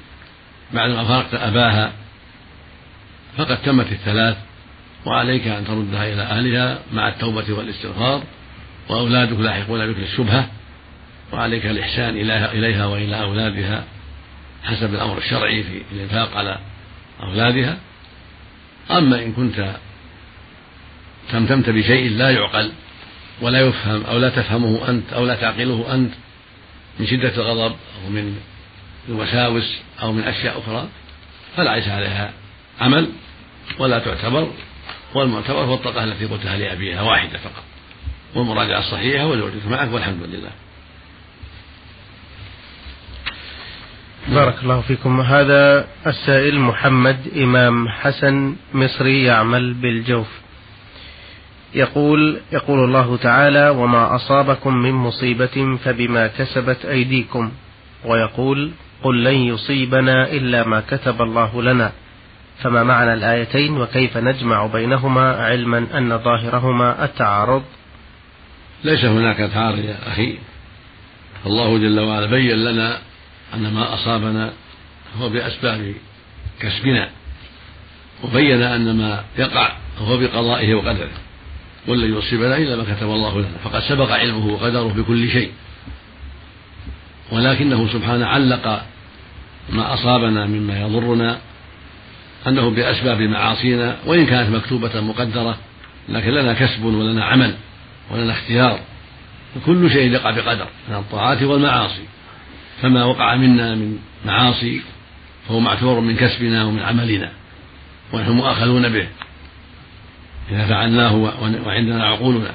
بعدما 0.73 1.05
فارقت 1.05 1.35
أباها 1.35 1.93
فقد 3.37 3.63
تمت 3.63 3.93
الثلاث 3.93 4.37
وعليك 5.07 5.47
أن 5.47 5.67
تردها 5.67 6.13
إلى 6.13 6.23
أهلها 6.23 6.79
مع 6.93 7.09
التوبة 7.09 7.53
والاستغفار 7.53 8.23
وأولادك 8.89 9.39
لاحقون 9.39 9.93
بك 9.93 9.99
للشبهة 9.99 10.49
وعليك 11.33 11.67
الإحسان 11.67 12.17
إليها 12.53 12.87
وإلى 12.87 13.21
أولادها 13.23 13.85
حسب 14.65 14.95
الأمر 14.95 15.19
الشرعي 15.19 15.63
في 15.63 15.83
الإنفاق 15.93 16.37
على 16.37 16.59
أولادها. 17.23 17.77
أما 18.91 19.23
إن 19.23 19.33
كنت 19.33 19.77
تمتمت 21.33 21.71
بشيء 21.71 22.11
لا 22.11 22.31
يعقل 22.31 22.73
ولا 23.41 23.61
يفهم 23.61 24.05
أو 24.05 24.19
لا 24.19 24.29
تفهمه 24.29 24.89
أنت 24.89 25.13
أو 25.13 25.27
لا 25.27 25.35
تعقله 25.35 25.95
أنت 25.95 26.13
من 27.01 27.07
شدة 27.07 27.35
الغضب 27.37 27.77
أو 28.05 28.11
من 28.11 28.37
الوساوس 29.09 29.77
أو 30.03 30.13
من 30.13 30.23
أشياء 30.23 30.59
أخرى 30.59 30.89
فلا 31.57 31.77
ليس 31.77 31.89
عليها 31.89 32.33
عمل 32.81 33.09
ولا 33.79 33.99
تعتبر 33.99 34.51
والمعتبر 35.15 35.61
هو 35.61 35.75
الطاقة 35.75 36.05
التي 36.05 36.27
قلتها 36.27 36.57
لأبيها 36.57 37.03
واحدة 37.03 37.39
فقط 37.39 37.65
والمراجعة 38.35 38.79
الصحيحة 38.79 39.27
وزوجك 39.27 39.67
معك 39.67 39.93
والحمد 39.93 40.23
لله 40.23 40.51
بارك 44.37 44.63
الله 44.63 44.81
فيكم. 44.81 45.21
هذا 45.21 45.87
السائل 46.07 46.61
محمد 46.61 47.17
إمام 47.37 47.89
حسن 47.89 48.57
مصري 48.75 49.25
يعمل 49.25 49.75
بالجوف. 49.75 50.29
يقول 51.75 52.41
يقول 52.53 52.85
الله 52.85 53.17
تعالى 53.17 53.69
وما 53.69 54.15
أصابكم 54.15 54.75
من 54.75 54.93
مصيبة 54.93 55.79
فبما 55.85 56.27
كسبت 56.27 56.85
أيديكم. 56.85 57.53
ويقول 58.05 58.71
قل 59.03 59.25
لن 59.25 59.35
يصيبنا 59.35 60.31
إلا 60.31 60.69
ما 60.69 60.81
كتب 60.81 61.23
الله 61.23 61.63
لنا. 61.63 61.93
فما 62.63 62.83
معنى 62.83 63.15
الآيتين؟ 63.15 63.81
وكيف 63.81 64.17
نجمع 64.17 64.67
بينهما 64.67 65.33
علما 65.37 65.87
أن 65.95 66.19
ظاهرهما 66.19 67.05
التعارض؟ 67.05 67.63
ليس 68.85 69.05
هناك 69.05 69.37
تعارض 69.37 69.79
يا 69.79 69.97
أخي. 70.07 70.39
الله 71.47 71.79
جل 71.79 72.01
وعلا 72.01 72.27
بين 72.27 72.57
لنا 72.57 72.99
أن 73.55 73.73
ما 73.73 73.95
أصابنا 73.95 74.53
هو 75.21 75.29
بأسباب 75.29 75.95
كسبنا 76.61 77.09
وبين 78.25 78.63
أن 78.63 78.97
ما 78.97 79.25
يقع 79.39 79.73
هو 79.99 80.17
بقضائه 80.17 80.75
وقدره 80.75 81.11
ولن 81.87 82.19
يصيبنا 82.19 82.57
إلا 82.57 82.77
ما 82.77 82.85
كتب 82.85 83.11
الله 83.11 83.39
لنا 83.39 83.59
فقد 83.65 83.83
سبق 83.83 84.13
علمه 84.13 84.47
وقدره 84.47 84.93
بكل 84.97 85.31
شيء. 85.31 85.51
ولكنه 87.33 87.93
سبحانه 87.93 88.27
علق 88.27 88.83
ما 89.71 89.95
أصابنا 89.95 90.47
مما 90.47 90.81
يضرنا 90.81 91.39
أنه 92.47 92.71
بأسباب 92.71 93.21
معاصينا 93.23 93.97
وإن 94.07 94.27
كانت 94.27 94.51
مكتوبة 94.51 95.01
مقدرة 95.01 95.59
لكن 96.09 96.31
لنا 96.31 96.53
كسب 96.53 96.85
ولنا 96.85 97.25
عمل 97.25 97.55
ولنا 98.11 98.33
اختيار 98.33 98.81
وكل 99.57 99.91
شيء 99.91 100.13
يقع 100.13 100.31
بقدر 100.31 100.67
من 100.89 100.95
الطاعات 100.95 101.43
والمعاصي. 101.43 102.03
فما 102.83 103.05
وقع 103.05 103.37
منا 103.37 103.75
من 103.75 103.99
معاصي 104.27 104.81
فهو 105.49 105.61
معتبر 105.61 106.01
من 106.01 106.17
كسبنا 106.17 106.65
ومن 106.65 106.83
عملنا 106.83 107.33
ونحن 108.13 108.31
مؤاخذون 108.31 108.89
به. 108.89 109.09
إذا 110.51 110.67
فعلناه 110.67 111.15
وعندنا 111.67 112.07
عقولنا 112.07 112.55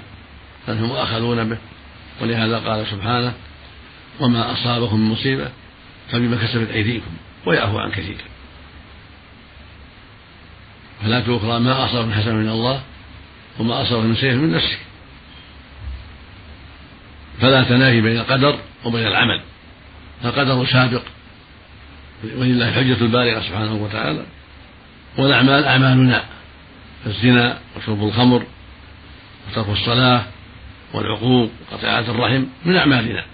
فنحن 0.68 0.84
مؤاخذون 0.84 1.50
به. 1.50 1.58
ولهذا 2.22 2.60
قال 2.60 2.88
سبحانه 2.88 3.34
وما 4.20 4.52
أصابكم 4.52 5.00
من 5.00 5.10
مصيبة 5.12 5.50
فبما 6.12 6.38
كسبت 6.38 6.70
أيديكم 6.72 7.12
ويعفو 7.46 7.80
عن 7.80 7.92
كثير. 7.92 8.18
فلا 11.04 11.20
أخرى 11.20 11.60
ما 11.60 11.86
أصاب 11.86 12.06
من 12.06 12.14
حسن 12.14 12.36
من 12.36 12.50
الله 12.50 12.82
وما 13.60 13.82
أصاب 13.82 14.04
من 14.04 14.16
سيف 14.16 14.36
من 14.36 14.52
نفسك. 14.52 14.80
فلا 17.42 17.64
تنافي 17.64 18.02
بين 18.02 18.18
القدر 18.18 18.60
وبين 18.86 19.08
العمل. 19.08 19.42
القدر 20.26 20.66
سابق. 20.66 21.02
ولله 22.24 22.70
الحجة 22.70 23.02
البالغة 23.02 23.42
سبحانه 23.42 23.74
وتعالى. 23.74 24.26
والأعمال 25.18 25.66
أعمالنا. 25.66 26.24
الزنا 27.06 27.58
وشرب 27.78 28.04
الخمر 28.04 28.44
وترك 29.50 29.70
الصلاة 29.70 30.24
والعقوق 30.94 31.52
وقطيعة 31.72 32.00
الرحم 32.00 32.44
من 32.66 32.76
أعمالنا. 32.76 33.26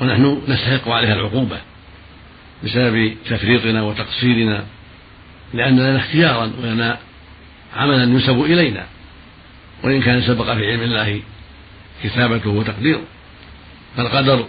ونحن 0.00 0.42
نستحق 0.48 0.88
عليها 0.88 1.14
العقوبة 1.14 1.58
بسبب 2.64 3.16
تفريطنا 3.26 3.82
وتقصيرنا. 3.82 4.64
لأن 5.54 5.78
لنا 5.78 5.96
اختيارا 5.96 6.52
ولنا 6.62 6.98
عملا 7.76 8.02
ينسب 8.02 8.40
إلينا. 8.40 8.86
وإن 9.84 10.02
كان 10.02 10.22
سبق 10.22 10.44
في 10.44 10.70
علم 10.70 10.82
الله 10.82 11.22
كتابته 12.04 12.50
وتقديره. 12.50 13.02
فالقدر 13.96 14.46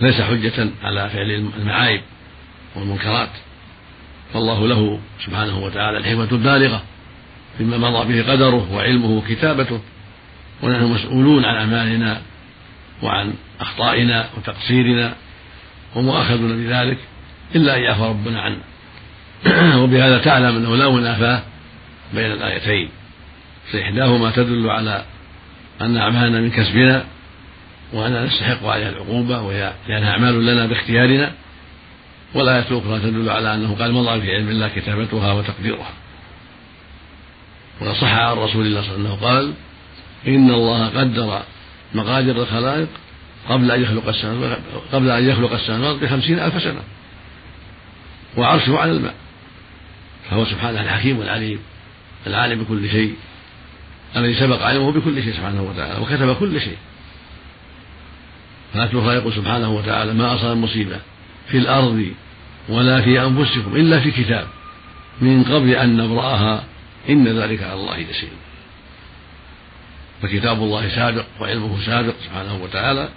ليس 0.00 0.20
حجة 0.20 0.68
على 0.82 1.10
فعل 1.10 1.50
المعايب 1.58 2.00
والمنكرات. 2.76 3.30
فالله 4.34 4.68
له 4.68 5.00
سبحانه 5.24 5.58
وتعالى 5.58 5.98
الحكمة 5.98 6.28
البالغة 6.32 6.82
فيما 7.58 7.78
مضى 7.78 8.12
به 8.12 8.32
قدره 8.32 8.72
وعلمه 8.72 9.10
وكتابته 9.10 9.80
ونحن 10.62 10.84
مسؤولون 10.84 11.44
عن 11.44 11.54
أعمالنا 11.54 12.22
وعن 13.02 13.34
أخطائنا 13.60 14.28
وتقصيرنا 14.36 15.14
ومؤاخذون 15.94 16.64
بذلك 16.64 16.98
إلا 17.54 17.76
أن 17.76 17.82
يعفى 17.82 18.02
ربنا 18.02 18.40
عنا 18.40 18.62
وبهذا 19.82 20.18
تعلم 20.18 20.56
أنه 20.56 20.76
لا 20.76 20.90
منافاة 20.90 21.42
بين 22.14 22.32
الآيتين 22.32 22.88
فإحداهما 23.72 24.30
تدل 24.30 24.70
على 24.70 25.04
أن 25.80 25.96
أعمالنا 25.96 26.40
من 26.40 26.50
كسبنا 26.50 27.04
وأننا 27.92 28.24
نستحق 28.24 28.66
عليها 28.66 28.88
العقوبة 28.88 29.40
وهي 29.40 29.72
لأنها 29.88 30.10
أعمال 30.10 30.46
لنا 30.46 30.66
باختيارنا 30.66 31.32
والآية 32.34 32.64
الأخرى 32.70 32.98
تدل 33.00 33.30
على 33.30 33.54
أنه 33.54 33.74
قال 33.74 33.92
مضى 33.92 34.20
في 34.20 34.34
علم 34.34 34.48
الله 34.48 34.68
كتابتها 34.68 35.32
وتقديرها. 35.32 35.92
وصح 37.80 38.12
عن 38.14 38.36
رسول 38.36 38.66
الله 38.66 38.82
صلى 38.82 38.94
الله 38.94 39.08
عليه 39.08 39.16
وسلم 39.16 39.28
قال 39.28 39.52
إن 40.26 40.50
الله 40.50 40.88
قدر 40.88 41.42
مقادير 41.94 42.42
الخلائق 42.42 42.88
قبل 43.48 43.70
أن 43.70 43.82
يخلق 43.82 44.08
السماوات 44.08 44.58
قبل 44.92 45.10
أن 45.10 45.28
يخلق 45.28 45.52
السماوات 45.52 45.96
بخمسين 45.96 46.38
ألف 46.38 46.62
سنة 46.62 46.80
وعرشه 48.36 48.78
على 48.78 48.92
الماء 48.92 49.14
فهو 50.30 50.44
سبحانه 50.44 50.80
الحكيم 50.80 51.20
العليم 51.22 51.58
العالم 52.26 52.64
بكل 52.64 52.90
شيء 52.90 53.14
الذي 54.16 54.34
سبق 54.34 54.62
علمه 54.62 54.92
بكل 54.92 55.22
شيء 55.22 55.32
سبحانه 55.32 55.62
وتعالى 55.62 56.00
وكتب 56.00 56.36
كل 56.36 56.60
شيء. 56.60 56.76
فأتلو 58.74 59.10
يقول 59.10 59.32
سبحانه 59.32 59.70
وتعالى 59.70 60.14
ما 60.14 60.34
أصاب 60.34 60.56
مصيبة 60.56 61.00
في 61.48 61.58
الأرض 61.58 62.06
ولا 62.68 63.00
في 63.02 63.20
أنفسكم 63.22 63.76
إلا 63.76 64.00
في 64.00 64.10
كتاب. 64.10 64.46
من 65.20 65.44
قبل 65.44 65.70
أن 65.70 65.96
نبرأها 65.96 66.64
إن 67.08 67.28
ذلك 67.28 67.62
على 67.62 67.74
الله 67.74 67.98
يسير. 67.98 68.28
فكتاب 70.22 70.62
الله 70.62 70.88
سابق 70.88 71.24
وعلمه 71.40 71.86
سابق 71.86 72.14
سبحانه 72.24 72.62
وتعالى 72.62 73.08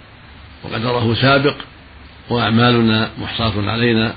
وقدره 0.64 1.14
سابق 1.14 1.56
وأعمالنا 2.30 3.10
محصاة 3.18 3.70
علينا 3.70 4.14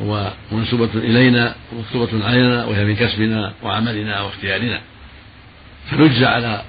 ومنسوبة 0.00 0.90
إلينا 0.94 1.54
ومكتوبة 1.72 2.26
علينا 2.26 2.64
وهي 2.64 2.84
من 2.84 2.96
كسبنا 2.96 3.52
وعملنا 3.62 4.20
واختيارنا. 4.20 4.80
فنجزى 5.90 6.26
على 6.26 6.62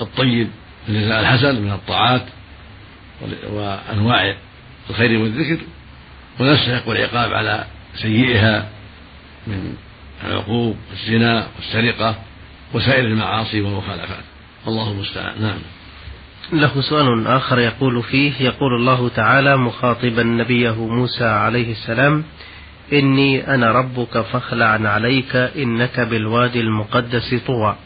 الطيب 0.00 0.48
الجزاء 0.88 1.20
الحسن 1.20 1.62
من 1.62 1.72
الطاعات 1.72 2.22
وأنواع 3.50 4.34
الخير 4.90 5.18
والذكر 5.20 5.58
ونستحق 6.40 6.88
العقاب 6.88 7.32
على 7.32 7.64
سيئها 7.94 8.68
من 9.46 9.74
العقوق 10.26 10.76
والزنا 10.90 11.46
والسرقة 11.56 12.16
وسائر 12.74 13.04
المعاصي 13.04 13.60
والمخالفات. 13.60 14.24
الله 14.66 14.92
المستعان. 14.92 15.42
نعم. 15.42 15.58
له 16.52 16.80
سؤال 16.80 17.26
آخر 17.26 17.58
يقول 17.58 18.02
فيه 18.02 18.32
يقول 18.40 18.74
الله 18.80 19.08
تعالى 19.08 19.56
مخاطبا 19.56 20.22
نبيه 20.22 20.86
موسى 20.86 21.24
عليه 21.24 21.72
السلام 21.72 22.24
إني 22.92 23.54
أنا 23.54 23.72
ربك 23.72 24.20
فاخلع 24.20 24.66
عليك 24.66 25.36
إنك 25.36 26.00
بالوادي 26.00 26.60
المقدس 26.60 27.34
طوى. 27.46 27.76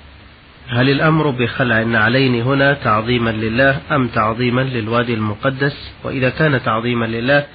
هل 0.69 0.91
الأمر 0.91 1.31
بخلع 1.31 1.83
النعلين 1.83 2.43
هنا 2.43 2.75
تعظيما 2.75 3.31
لله 3.31 3.81
أم 3.91 4.09
تعظيما 4.09 4.61
للوادي 4.61 5.15
المقدس؟ 5.15 5.91
وإذا 6.05 6.31
كان 6.31 6.63
تعظيما 6.63 7.07
لله 7.07 7.47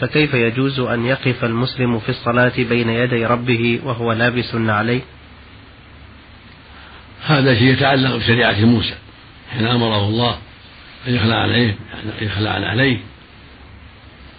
فكيف 0.00 0.34
يجوز 0.34 0.80
أن 0.80 1.06
يقف 1.06 1.44
المسلم 1.44 1.98
في 1.98 2.08
الصلاة 2.08 2.52
بين 2.56 2.88
يدي 2.88 3.26
ربه 3.26 3.80
وهو 3.84 4.12
لابس 4.12 4.54
النعلين؟ 4.54 5.02
هذا 7.26 7.54
شيء 7.54 7.72
يتعلق 7.72 8.16
بشريعة 8.16 8.64
موسى. 8.64 8.94
حين 9.52 9.66
أمره 9.66 10.08
الله 10.08 10.38
أن 11.08 11.14
يخلع 11.14 11.36
عليه 11.36 11.76
يخلع 12.20 12.50
عليه 12.50 12.98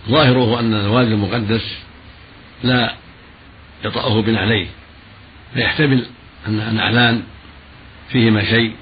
ظاهره 0.10 0.60
أن 0.60 0.74
الوادي 0.74 1.14
المقدس 1.14 1.78
لا 2.64 2.94
يطأه 3.86 4.22
بنعليه. 4.22 4.68
فيحتمل 5.54 6.06
أن 6.48 6.76
نعلان 6.76 7.24
فيهما 8.12 8.44
شيء 8.44 8.74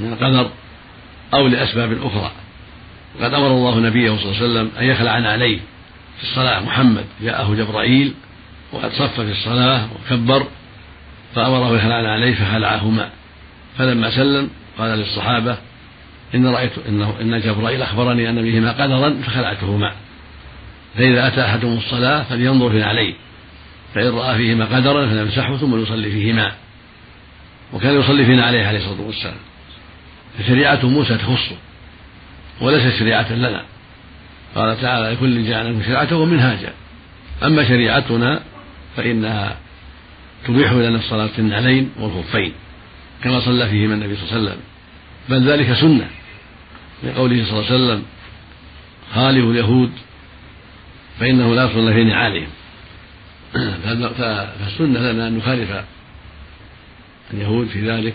من 0.00 0.12
القدر 0.12 0.50
أو 1.34 1.46
لأسباب 1.46 1.92
أخرى. 2.02 2.30
وقد 3.20 3.34
أمر 3.34 3.46
الله 3.46 3.80
نبيه 3.80 4.16
صلى 4.16 4.24
الله 4.24 4.36
عليه 4.36 4.44
وسلم 4.44 4.70
أن 4.78 4.84
يخلع 4.84 5.10
عليه 5.10 5.58
في 6.18 6.22
الصلاة 6.22 6.60
محمد 6.60 7.04
جاءه 7.22 7.54
جبرائيل 7.54 8.14
وقد 8.72 8.92
صف 8.92 9.20
في 9.20 9.30
الصلاة 9.30 9.88
وكبر 9.94 10.46
فأمره 11.34 11.76
يخلع 11.76 11.94
عليه 11.94 12.34
فخلعهما. 12.34 13.10
فلما 13.78 14.10
سلم 14.10 14.50
قال 14.78 14.98
للصحابة 14.98 15.58
إن 16.34 16.46
رأيت 16.46 16.72
إنه 16.88 17.14
إن 17.20 17.40
جبرائيل 17.40 17.82
أخبرني 17.82 18.30
أن 18.30 18.42
بهما 18.42 18.72
قدرا 18.72 19.22
فخلعتهما. 19.22 19.92
فإذا 20.96 21.26
أتى 21.26 21.44
أحدهم 21.44 21.78
الصلاة 21.78 22.22
فلينظر 22.22 22.70
في 22.70 22.82
عليه 22.82 23.14
فإن 23.94 24.08
رأى 24.08 24.36
فيهما 24.36 24.64
قدرا 24.64 25.06
فليمسحه 25.06 25.56
ثم 25.56 25.82
يصلي 25.82 26.10
فيهما. 26.10 26.52
وكان 27.72 28.00
يصلي 28.00 28.24
فينا 28.24 28.44
عليه 28.44 28.66
عليه 28.66 28.78
الصلاة 28.78 29.00
والسلام. 29.00 29.36
فشريعة 30.38 30.86
موسى 30.86 31.16
تخصه 31.16 31.56
وليست 32.60 32.98
شريعة 32.98 33.32
لنا. 33.32 33.64
قال 34.54 34.80
تعالى 34.80 35.14
لكل 35.14 35.48
جعلنا 35.48 35.84
شريعة 35.84 36.16
ومنهاجا. 36.16 36.72
أما 37.42 37.68
شريعتنا 37.68 38.40
فإنها 38.96 39.56
تبيح 40.46 40.72
لنا 40.72 40.98
الصلاة 40.98 41.26
في 41.26 41.38
النعلين 41.38 41.90
والخفين 41.98 42.52
كما 43.24 43.40
صلى 43.40 43.68
فيهما 43.68 43.94
النبي 43.94 44.16
صلى 44.16 44.24
الله 44.24 44.34
عليه 44.34 44.42
وسلم. 44.42 44.60
بل 45.28 45.50
ذلك 45.50 45.72
سنة 45.72 46.08
لقوله 47.02 47.44
صلى 47.44 47.52
الله 47.52 47.66
عليه 47.70 47.74
وسلم 47.74 48.02
خالف 49.14 49.44
اليهود 49.44 49.92
فإنه 51.20 51.54
لا 51.54 51.64
يصلى 51.64 51.92
في 51.92 52.04
نعالهم. 52.04 52.48
فالسنة 54.18 54.98
لنا 54.98 55.28
أن 55.28 55.38
نخالف 55.38 55.70
اليهود 57.34 57.68
في 57.68 57.90
ذلك 57.90 58.14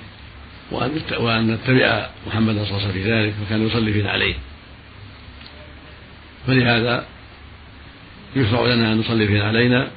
وأن 0.71 1.01
وأن 1.19 1.51
نتبع 1.51 2.10
محمدا 2.28 2.65
صلى 2.65 2.78
الله 2.78 2.82
عليه 2.82 2.89
وسلم 2.89 3.04
في 3.04 3.12
ذلك 3.12 3.34
وكان 3.45 3.67
يصلي 3.67 3.93
فينا 3.93 4.12
عليه. 4.12 4.36
فلهذا 6.47 7.06
يشرع 8.36 8.65
لنا 8.73 8.91
أن 8.91 8.97
نصلي 8.99 9.28
فينا 9.28 9.43
علينا 9.43 9.88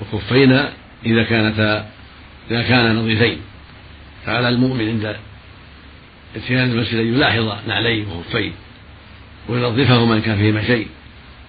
وكفينا 0.00 0.72
إذا 1.06 1.22
كانتا 1.22 1.90
إذا 2.50 2.62
كانا 2.62 2.92
نظيفين. 2.92 3.40
فعلى 4.26 4.48
المؤمن 4.48 4.88
عند 4.88 5.16
اتيان 6.36 6.70
المسجد 6.70 6.98
أن 6.98 7.14
يلاحظ 7.14 7.68
نعليه 7.68 8.06
وخفيه 8.06 8.52
وينظفهما 9.48 10.14
إن 10.14 10.20
كان 10.20 10.36
فيهما 10.36 10.66
شيء 10.66 10.86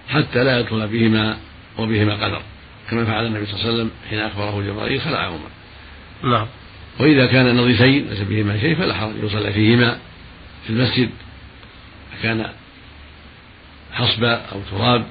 حتى 0.08 0.44
لا 0.44 0.60
يدخل 0.60 0.88
بهما 0.88 1.36
وبهما 1.78 2.14
قدر. 2.14 2.42
كما 2.90 3.04
فعل 3.04 3.26
النبي 3.26 3.46
صلى 3.46 3.54
الله 3.54 3.64
عليه 3.64 3.74
وسلم 3.74 3.90
حين 4.10 4.18
أخبره 4.18 4.62
جبرائيل 4.62 5.00
خلعهما. 5.00 5.48
نعم. 6.22 6.46
وإذا 6.98 7.26
كان 7.26 7.56
نظيفين 7.56 8.08
ليس 8.08 8.20
بهما 8.20 8.60
شيء 8.60 8.76
فلا 8.76 8.94
حرج 8.94 9.12
يصلى 9.22 9.52
فيهما 9.52 9.98
في 10.64 10.70
المسجد. 10.70 11.10
كان 12.22 12.46
حصبة 13.92 14.32
أو 14.32 14.60
تراب. 14.70 15.06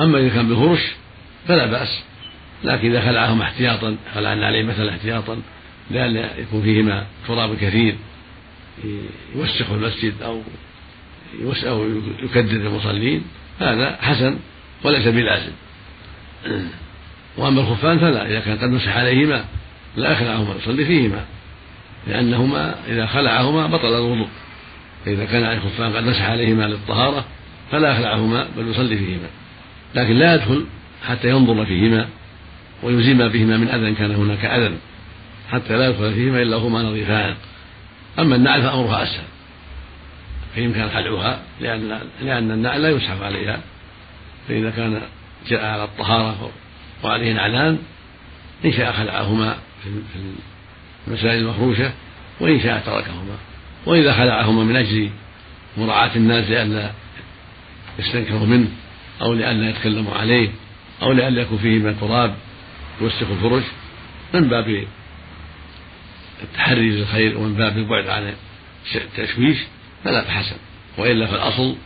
أما 0.00 0.18
إذا 0.18 0.28
كان 0.28 0.48
بالفرش 0.48 0.82
فلا 1.48 1.66
بأس. 1.66 2.02
لكن 2.64 2.90
إذا 2.90 3.00
خلعهما 3.00 3.44
احتياطا 3.44 3.96
خلعنا 4.14 4.46
عليه 4.46 4.62
مثلا 4.62 4.90
احتياطا 4.90 5.42
لئلا 5.90 6.38
يكون 6.38 6.62
فيهما 6.62 7.06
تراب 7.28 7.56
كثير 7.56 7.96
يوسخ 9.34 9.70
المسجد 9.70 10.14
أو 10.22 10.42
أو 11.66 11.88
يكدر 12.22 12.56
المصلين 12.56 13.22
هذا 13.60 13.98
حسن 14.00 14.38
وليس 14.84 15.08
بلازم. 15.08 15.52
وأما 17.36 17.60
الخفان 17.60 17.98
فلا 17.98 18.26
إذا 18.26 18.40
كان 18.40 18.58
قد 18.58 18.70
مسح 18.70 18.96
عليهما. 18.96 19.44
لا 19.96 20.12
يخلعهما 20.12 20.54
يصلي 20.62 20.84
فيهما 20.84 21.24
لأنهما 22.06 22.74
إذا 22.88 23.06
خلعهما 23.06 23.66
بطل 23.66 23.88
الوضوء. 23.88 24.28
فإذا 25.04 25.24
كان 25.24 25.44
عليه 25.44 25.58
خفان 25.58 25.96
قد 25.96 26.04
مسح 26.04 26.22
عليهما 26.22 26.62
للطهارة 26.62 27.24
فلا 27.72 27.92
يخلعهما 27.92 28.46
بل 28.56 28.68
يصلي 28.68 28.96
فيهما. 28.96 29.28
لكن 29.94 30.12
لا 30.12 30.34
يدخل 30.34 30.66
حتى 31.08 31.28
ينظر 31.28 31.66
فيهما 31.66 32.08
ويزيم 32.82 33.28
بهما 33.28 33.56
من 33.56 33.68
أذى 33.68 33.94
كان 33.94 34.14
هناك 34.14 34.44
أذى 34.44 34.76
حتى 35.52 35.76
لا 35.76 35.88
يدخل 35.88 36.14
فيهما 36.14 36.42
إلا 36.42 36.56
هما 36.56 36.82
نظيفان. 36.82 37.34
أما 38.18 38.36
النعل 38.36 38.62
فأمرها 38.62 39.02
أسهل. 39.02 39.24
فيمكن 40.54 40.88
خلعها 40.88 41.40
لأن 41.60 42.00
لأن 42.22 42.50
النعل 42.50 42.82
لا 42.82 42.90
يسحب 42.90 43.22
عليها. 43.22 43.60
فإذا 44.48 44.70
كان 44.70 45.00
جاء 45.48 45.64
على 45.64 45.84
الطهارة 45.84 46.50
وعليه 47.04 47.32
نعلان 47.32 47.78
إن 48.64 48.72
شاء 48.72 48.92
خلعهما. 48.92 49.56
في 49.82 49.90
المسائل 51.08 51.38
المفروشة 51.38 51.92
وإن 52.40 52.60
شاء 52.60 52.82
تركهما 52.86 53.36
وإذا 53.86 54.12
خلعهما 54.12 54.64
من 54.64 54.76
أجل 54.76 55.10
مراعاة 55.76 56.16
الناس 56.16 56.50
لئلا 56.50 56.90
يستنكروا 57.98 58.46
منه 58.46 58.68
أو 59.22 59.34
لئلا 59.34 59.70
يتكلموا 59.70 60.14
عليه 60.14 60.48
أو 61.02 61.12
لئلا 61.12 61.42
يكون 61.42 61.58
فيه 61.58 61.78
من 61.78 62.00
تراب 62.00 62.34
يوسخ 63.00 63.30
الفرش 63.30 63.64
من 64.34 64.48
باب 64.48 64.84
التحري 66.42 66.90
للخير 66.90 67.38
ومن 67.38 67.54
باب 67.54 67.78
البعد 67.78 68.08
عن 68.08 68.34
التشويش 68.94 69.58
فلا 70.04 70.24
فحسن 70.24 70.56
وإلا 70.98 71.26
فالأصل 71.26 71.76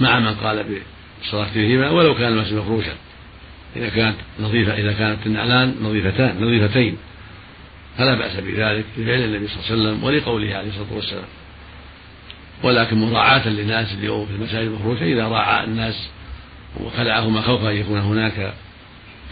مع 0.00 0.18
من 0.18 0.34
قال 0.34 0.64
بالصلاة 1.20 1.50
فيهما 1.52 1.90
ولو 1.90 2.14
كان 2.14 2.32
المسجد 2.32 2.54
مفروشا. 2.54 2.94
إذا 3.76 3.88
كانت 3.88 4.16
نظيفة 4.40 4.74
إذا 4.74 4.92
كانت 4.92 5.26
النعلان 5.26 5.74
نظيفتان 5.82 6.44
نظيفتين. 6.44 6.96
فلا 7.98 8.14
بأس 8.14 8.36
بذلك 8.36 8.84
لفعل 8.98 9.20
النبي 9.24 9.48
صلى 9.48 9.56
الله 9.56 9.70
عليه 9.70 9.82
وسلم 9.82 10.04
ولقوله 10.04 10.54
عليه 10.54 10.68
الصلاة 10.68 10.92
والسلام. 10.92 11.24
ولكن 12.62 12.96
مراعاة 12.96 13.48
للناس 13.48 13.92
اليوم 13.92 14.26
في 14.26 14.32
المساجد 14.32 14.66
المفروشة 14.66 15.02
إذا 15.02 15.28
راعى 15.28 15.64
الناس 15.64 16.08
وخلعهما 16.80 17.40
خوفا 17.40 17.70
أن 17.70 17.76
يكون 17.76 17.98
هناك 17.98 18.54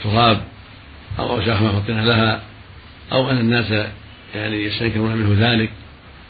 تراب 0.04 0.42
أو 1.18 1.36
أوساخ 1.36 1.62
ما 1.62 1.82
لها 1.88 2.42
أو 3.12 3.30
أن 3.30 3.38
الناس 3.38 3.86
يعني 4.34 4.64
يستنكرون 4.64 5.16
منه 5.16 5.52
ذلك 5.52 5.70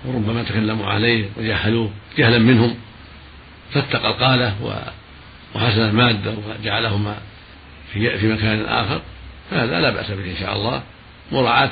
وربما 0.04 0.42
تكلموا 0.42 0.86
عليه 0.86 1.28
وجهلوه 1.36 1.90
جهلا 2.18 2.38
منهم. 2.38 2.74
فاتقى 3.72 4.08
القالة 4.08 4.54
وحسن 5.54 5.80
المادة 5.80 6.34
وجعلهما 6.60 7.18
في 7.92 8.18
في 8.18 8.32
مكان 8.32 8.64
آخر 8.64 9.00
فهذا 9.50 9.80
لا 9.80 9.90
بأس 9.90 10.10
به 10.10 10.30
إن 10.30 10.36
شاء 10.40 10.56
الله 10.56 10.82
مراعاة 11.32 11.70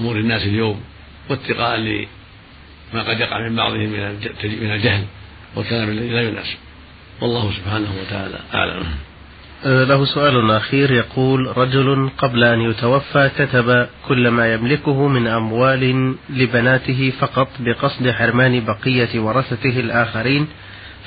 أمور 0.00 0.16
الناس 0.16 0.42
اليوم 0.42 0.80
واتقاء 1.30 1.76
لما 1.78 3.02
قد 3.02 3.20
يقع 3.20 3.48
من 3.48 3.56
بعضهم 3.56 3.88
من 4.42 4.70
الجهل 4.70 5.04
والكلام 5.56 5.88
الذي 5.88 6.08
لا 6.08 6.22
يناسب 6.22 6.56
والله 7.20 7.52
سبحانه 7.52 7.88
وتعالى 8.00 8.38
أعلم. 8.54 8.84
له 9.64 10.04
سؤال 10.04 10.50
أخير 10.50 10.90
يقول 10.90 11.58
رجل 11.58 12.10
قبل 12.18 12.44
أن 12.44 12.60
يتوفى 12.60 13.30
كتب 13.38 13.88
كل 14.08 14.28
ما 14.28 14.52
يملكه 14.52 15.08
من 15.08 15.26
أموال 15.26 16.14
لبناته 16.30 17.12
فقط 17.20 17.48
بقصد 17.60 18.10
حرمان 18.10 18.64
بقية 18.64 19.20
ورثته 19.20 19.80
الآخرين 19.80 20.48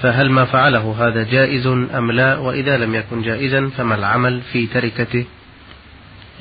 فهل 0.02 0.30
ما 0.30 0.46
فعله 0.46 0.96
هذا 1.00 1.24
جائز 1.24 1.68
أم 1.68 2.12
لا؟ 2.12 2.38
وإذا 2.38 2.78
لم 2.78 2.96
يكن 2.96 3.22
جائزا 3.22 3.70
فما 3.78 3.96
العمل 3.96 4.42
في 4.42 4.68
تركته؟ 4.68 5.26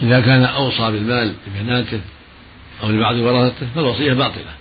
إذا 0.02 0.20
كان 0.20 0.44
أوصى 0.44 0.90
بالمال 0.92 1.34
لبناته 1.46 2.00
أو 2.82 2.88
لبعض 2.88 3.16
ورثته 3.16 3.66
فالوصية 3.74 4.12
باطلة. 4.12 4.60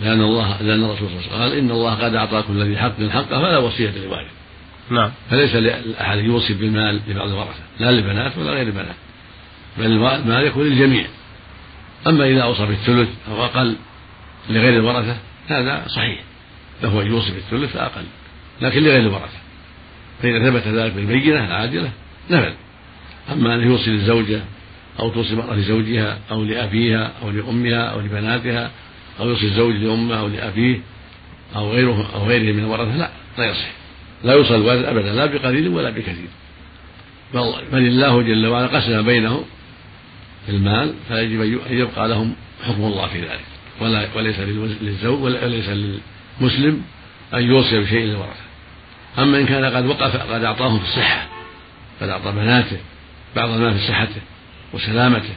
لأن 0.00 0.20
الله 0.20 0.62
لأن 0.62 0.84
الرسول 0.84 1.08
صلى 1.08 1.18
الله 1.18 1.22
عليه 1.22 1.26
وسلم 1.26 1.42
قال 1.42 1.52
إن 1.52 1.70
الله 1.70 1.94
قد 1.94 2.14
أعطى 2.14 2.42
كل 2.48 2.62
ذي 2.62 2.78
حق 2.78 3.02
حقه 3.02 3.40
فلا 3.40 3.58
وصية 3.58 3.90
لوارث 3.90 4.30
نعم. 4.90 5.10
فليس 5.30 5.54
لأحد 5.54 6.18
يوصي 6.18 6.54
بالمال 6.54 7.00
لبعض 7.08 7.28
الورثة 7.28 7.62
لا 7.80 7.92
للبنات 7.92 8.38
ولا 8.38 8.50
غير 8.50 8.66
البنات 8.66 8.96
بل 9.78 9.84
المال 9.84 10.46
يكون 10.46 10.64
للجميع. 10.64 11.06
أما 12.06 12.24
إذا 12.24 12.42
أوصى 12.42 12.66
بالثلث 12.66 13.08
أو 13.28 13.44
أقل 13.44 13.76
لغير 14.50 14.80
الورثة 14.80 15.16
هذا 15.48 15.84
صحيح. 15.88 16.20
له 16.82 17.02
أن 17.02 17.06
يوصي 17.06 17.32
بالثلث 17.32 17.72
فأقل 17.72 18.04
لكن 18.60 18.80
لغير 18.80 19.00
الورثة. 19.00 19.38
فإذا 20.22 20.50
ثبت 20.50 20.68
ذلك 20.68 20.92
بالبينة 20.92 21.44
العادلة 21.44 21.90
نفذ. 22.30 22.52
أما 23.32 23.54
أن 23.54 23.60
يوصي 23.60 23.90
للزوجة 23.90 24.40
أو 25.00 25.10
توصي 25.10 25.30
المرأة 25.30 25.54
لزوجها 25.54 26.18
أو 26.30 26.44
لأبيها 26.44 27.12
أو 27.22 27.30
لأمها 27.30 27.82
أو 27.82 28.00
لبناتها 28.00 28.70
أو 29.20 29.28
يوصي 29.28 29.46
الزوج 29.46 29.74
لأمه 29.74 30.20
أو 30.20 30.28
لأبيه 30.28 30.80
أو 31.56 31.70
غيره 31.70 32.10
أو 32.14 32.26
غيره 32.26 32.52
من 32.52 32.64
الورثة 32.64 32.96
لا 32.96 33.10
لا 33.38 33.44
يصح. 33.44 33.70
لا 34.24 34.32
يوصل 34.32 34.54
الوالد 34.54 34.84
أبدا 34.84 35.14
لا 35.14 35.26
بقليل 35.26 35.68
ولا 35.68 35.90
بكثير. 35.90 36.28
بل, 37.34 37.52
بل 37.72 37.86
الله 37.86 38.22
جل 38.22 38.46
وعلا 38.46 38.66
قسم 38.66 39.02
بينهم 39.02 39.44
المال 40.48 40.94
فيجب 41.08 41.40
أن 41.40 41.78
يبقى 41.78 42.08
لهم 42.08 42.34
حكم 42.62 42.82
الله 42.82 43.06
في 43.06 43.20
ذلك. 43.20 43.44
ولا 43.80 44.08
وليس 44.16 44.38
للزوج 44.82 45.22
وليس 45.22 45.68
للمسلم 46.40 46.82
أن 47.34 47.42
يوصي 47.42 47.80
بشيء 47.80 48.04
للورثة 48.04 48.46
أما 49.18 49.38
إن 49.38 49.46
كان 49.46 49.64
قد 49.64 49.86
وقف 49.86 50.16
قد 50.16 50.44
أعطاهم 50.44 50.78
في 50.78 50.84
الصحة 50.84 51.26
قد 52.00 52.08
أعطى 52.08 52.32
بناته 52.32 52.76
بعض 53.36 53.48
المال 53.48 53.78
في 53.78 53.88
صحته 53.88 54.20
وسلامته 54.72 55.34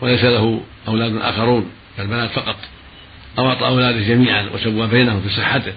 وليس 0.00 0.24
له 0.24 0.60
أولاد 0.88 1.16
آخرون 1.16 1.70
كالبنات 1.96 2.30
فقط 2.30 2.56
أو 3.38 3.48
أعطى 3.48 3.66
أولاده 3.66 4.00
جميعا 4.00 4.50
وسوى 4.54 4.86
بينهم 4.86 5.20
في 5.20 5.28
صحته 5.28 5.72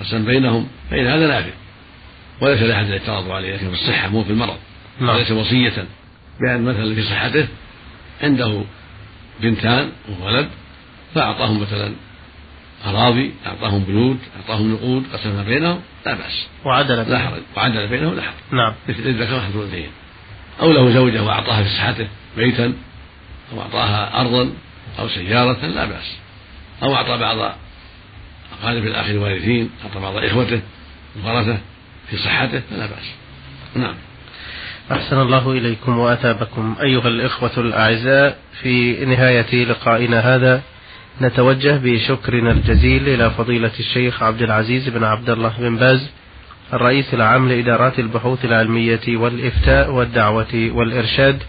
قسم 0.00 0.24
بينهم 0.24 0.68
فإن 0.90 1.06
هذا 1.06 1.26
نافع 1.26 1.52
وليس 2.40 2.62
لأحد 2.62 2.86
الاعتراض 2.86 3.30
عليه 3.30 3.54
لكن 3.54 3.68
في 3.68 3.74
الصحة 3.74 4.08
مو 4.08 4.24
في 4.24 4.30
المرض. 4.30 4.56
نعم. 5.00 5.16
وليس 5.16 5.30
وصية 5.30 5.86
بأن 6.40 6.64
مثلا 6.64 6.94
في 6.94 7.02
صحته 7.02 7.48
عنده 8.22 8.62
بنتان 9.40 9.90
وولد 10.20 10.48
فأعطاهم 11.14 11.60
مثلا 11.60 11.92
أراضي 12.86 13.32
أعطاهم 13.46 13.84
بيوت 13.84 14.16
أعطاهم 14.36 14.72
نقود 14.72 15.04
قسمها 15.12 15.42
بينهم 15.42 15.80
لا 16.06 16.14
بأس. 16.14 16.46
وعدل 16.64 17.10
لا 17.10 17.18
حرج. 17.18 17.42
وعدل 17.56 17.88
بينهم 17.88 18.14
لا 18.14 18.22
حرج. 18.22 18.34
نعم. 18.50 18.74
مثل 18.88 18.98
الذكر 18.98 19.40
حظ 19.40 19.56
الأنثيين 19.56 19.90
أو 20.60 20.72
له 20.72 20.94
زوجة 20.94 21.22
وأعطاها 21.22 21.62
في 21.62 21.68
صحته 21.68 22.08
بيتا 22.36 22.72
أو 23.52 23.60
أعطاها 23.60 24.20
أرضا 24.20 24.52
أو 24.98 25.08
سيارة 25.08 25.66
لا 25.66 25.84
بأس. 25.84 26.16
أو 26.82 26.94
أعطى 26.94 27.16
بعض 27.16 27.54
أقارب 28.60 28.86
الأخ 28.86 29.06
الوارثين 29.06 29.70
أعطى 29.84 30.00
بعض 30.00 30.16
إخوته 30.16 30.60
الورثة 31.16 31.58
في 32.10 32.16
صحته 32.16 32.62
فلا 32.70 32.86
بأس. 32.86 33.14
نعم. 33.74 33.94
أحسن 34.92 35.20
الله 35.20 35.52
إليكم 35.52 35.98
وأثابكم 35.98 36.76
أيها 36.82 37.08
الإخوة 37.08 37.52
الأعزاء. 37.56 38.38
في 38.62 39.04
نهاية 39.04 39.64
لقائنا 39.64 40.34
هذا 40.34 40.62
نتوجه 41.22 41.76
بشكرنا 41.84 42.50
الجزيل 42.50 43.08
إلى 43.08 43.30
فضيلة 43.30 43.70
الشيخ 43.80 44.22
عبد 44.22 44.42
العزيز 44.42 44.88
بن 44.88 45.04
عبد 45.04 45.30
الله 45.30 45.52
بن 45.58 45.76
باز 45.76 46.10
الرئيس 46.72 47.14
العام 47.14 47.48
لإدارات 47.48 47.98
البحوث 47.98 48.44
العلمية 48.44 49.00
والإفتاء 49.08 49.90
والدعوة 49.90 50.70
والإرشاد. 50.74 51.42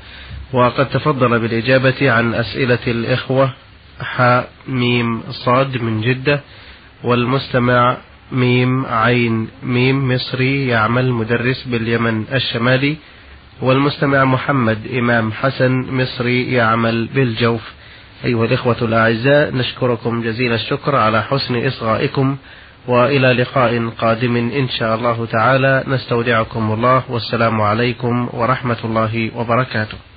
وقد 0.53 0.89
تفضل 0.89 1.39
بالإجابة 1.39 2.11
عن 2.11 2.33
أسئلة 2.33 2.79
الإخوة 2.87 3.53
حاء 3.99 4.49
ميم 4.67 5.23
صاد 5.29 5.81
من 5.81 6.01
جدة 6.01 6.41
والمستمع 7.03 7.97
ميم 8.31 8.85
عين 8.85 9.47
ميم 9.63 10.13
مصري 10.13 10.67
يعمل 10.67 11.11
مدرس 11.11 11.63
باليمن 11.67 12.25
الشمالي 12.33 12.97
والمستمع 13.61 14.25
محمد 14.25 14.79
إمام 14.93 15.31
حسن 15.31 15.71
مصري 15.71 16.51
يعمل 16.51 17.05
بالجوف. 17.05 17.61
أيها 18.25 18.45
الإخوة 18.45 18.77
الأعزاء 18.81 19.55
نشكركم 19.55 20.21
جزيل 20.21 20.53
الشكر 20.53 20.95
على 20.95 21.23
حسن 21.23 21.67
إصغائكم 21.67 22.37
وإلى 22.87 23.33
لقاء 23.33 23.89
قادم 23.89 24.35
إن 24.35 24.69
شاء 24.69 24.95
الله 24.95 25.25
تعالى. 25.25 25.83
نستودعكم 25.87 26.71
الله 26.71 27.03
والسلام 27.09 27.61
عليكم 27.61 28.29
ورحمة 28.33 28.77
الله 28.83 29.31
وبركاته. 29.35 30.10